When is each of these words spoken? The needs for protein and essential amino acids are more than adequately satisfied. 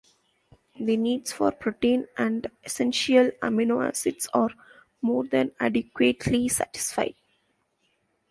The 0.79 0.97
needs 0.97 1.31
for 1.31 1.51
protein 1.51 2.07
and 2.17 2.49
essential 2.65 3.29
amino 3.43 3.87
acids 3.87 4.27
are 4.33 4.49
more 5.03 5.25
than 5.27 5.51
adequately 5.59 6.47
satisfied. 6.49 7.13